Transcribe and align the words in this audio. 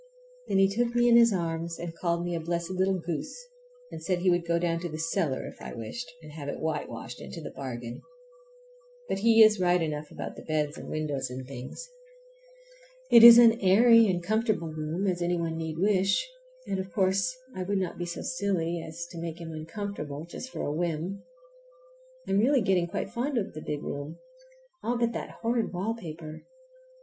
Then 0.47 0.57
he 0.57 0.67
took 0.67 0.95
me 0.95 1.07
in 1.07 1.15
his 1.15 1.31
arms 1.31 1.77
and 1.77 1.95
called 1.95 2.25
me 2.25 2.33
a 2.33 2.39
blessed 2.39 2.71
little 2.71 2.97
goose, 2.99 3.37
and 3.91 4.01
said 4.03 4.17
he 4.17 4.31
would 4.31 4.47
go 4.47 4.57
down 4.57 4.81
cellar 4.97 5.45
if 5.45 5.61
I 5.61 5.75
wished, 5.75 6.11
and 6.23 6.31
have 6.31 6.49
it 6.49 6.59
whitewashed 6.59 7.21
into 7.21 7.39
the 7.39 7.51
bargain. 7.51 8.01
But 9.07 9.19
he 9.19 9.43
is 9.43 9.59
right 9.59 9.79
enough 9.79 10.09
about 10.09 10.35
the 10.35 10.41
beds 10.41 10.75
and 10.75 10.89
windows 10.89 11.29
and 11.29 11.45
things. 11.45 11.87
It 13.11 13.23
is 13.23 13.37
as 13.37 13.51
airy 13.61 14.07
and 14.07 14.23
comfortable 14.23 14.69
a 14.71 14.75
room 14.75 15.05
as 15.05 15.21
any 15.21 15.37
one 15.37 15.55
need 15.55 15.77
wish, 15.77 16.27
and, 16.65 16.79
of 16.79 16.91
course, 16.91 17.37
I 17.55 17.61
would 17.61 17.77
not 17.77 17.99
be 17.99 18.07
so 18.07 18.23
silly 18.23 18.81
as 18.81 19.05
to 19.11 19.21
make 19.21 19.39
him 19.39 19.51
uncomfortable 19.51 20.25
just 20.25 20.49
for 20.49 20.63
a 20.65 20.73
whim. 20.73 21.21
I'm 22.27 22.39
really 22.39 22.61
getting 22.61 22.87
quite 22.87 23.11
fond 23.11 23.37
of 23.37 23.53
the 23.53 23.61
big 23.61 23.83
room, 23.83 24.17
all 24.81 24.97
but 24.97 25.11
that 25.13 25.37
horrid 25.43 25.71
paper. 25.99 26.41